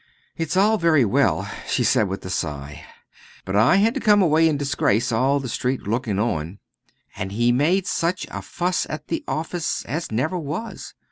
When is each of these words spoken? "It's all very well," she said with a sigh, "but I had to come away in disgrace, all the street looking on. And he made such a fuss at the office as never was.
"It's 0.35 0.57
all 0.57 0.79
very 0.79 1.05
well," 1.05 1.47
she 1.67 1.83
said 1.83 2.07
with 2.07 2.25
a 2.25 2.29
sigh, 2.31 2.83
"but 3.45 3.55
I 3.55 3.75
had 3.75 3.93
to 3.93 3.99
come 3.99 4.19
away 4.23 4.49
in 4.49 4.57
disgrace, 4.57 5.11
all 5.11 5.39
the 5.39 5.47
street 5.47 5.83
looking 5.83 6.17
on. 6.17 6.57
And 7.15 7.31
he 7.31 7.51
made 7.51 7.85
such 7.85 8.25
a 8.31 8.41
fuss 8.41 8.87
at 8.89 9.09
the 9.09 9.23
office 9.27 9.85
as 9.85 10.11
never 10.11 10.39
was. 10.39 10.95